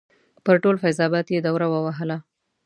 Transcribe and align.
پر 0.45 0.55
ټول 0.63 0.75
فیض 0.83 0.97
اباد 1.07 1.25
یې 1.33 1.39
دوره 1.47 1.67
ووهله. 1.69 2.17